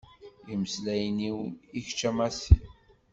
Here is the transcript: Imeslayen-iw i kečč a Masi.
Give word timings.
Imeslayen-iw 0.53 1.39
i 1.77 1.79
kečč 1.85 2.01
a 2.09 2.11
Masi. 2.17 2.55